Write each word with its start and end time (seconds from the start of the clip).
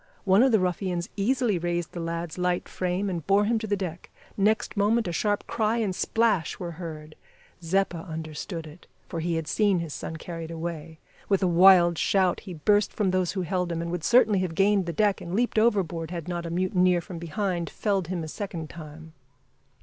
One 0.23 0.41
of 0.41 0.51
the 0.51 0.59
ruffians 0.59 1.09
easily 1.15 1.59
raised 1.59 1.91
the 1.91 1.99
lad's 1.99 2.39
light 2.39 2.67
frame 2.67 3.07
and 3.07 3.23
bore 3.27 3.45
him 3.45 3.59
to 3.59 3.67
the 3.67 3.77
deck. 3.77 4.09
Next 4.35 4.75
moment 4.75 5.07
a 5.07 5.11
sharp 5.11 5.45
cry 5.45 5.77
and 5.77 5.93
splash 5.93 6.57
were 6.57 6.71
heard. 6.81 7.13
Zeppa 7.61 7.99
understood 8.09 8.65
it, 8.65 8.87
for 9.07 9.19
he 9.19 9.35
had 9.35 9.45
seen 9.47 9.77
his 9.77 9.93
son 9.93 10.15
carried 10.15 10.49
away. 10.49 10.97
With 11.29 11.43
a 11.43 11.47
wild 11.47 11.99
shout 11.99 12.39
he 12.39 12.55
burst 12.55 12.91
from 12.93 13.11
those 13.11 13.33
who 13.33 13.43
held 13.43 13.71
him, 13.71 13.79
and 13.79 13.91
would 13.91 14.03
certainly 14.03 14.39
have 14.39 14.55
gained 14.55 14.87
the 14.87 14.91
deck 14.91 15.21
and 15.21 15.35
leaped 15.35 15.59
overboard 15.59 16.09
had 16.09 16.27
not 16.27 16.47
a 16.47 16.49
mutineer 16.49 16.99
from 17.01 17.19
behind 17.19 17.69
felled 17.69 18.07
him 18.07 18.23
a 18.23 18.27
second 18.27 18.71
time. 18.71 19.13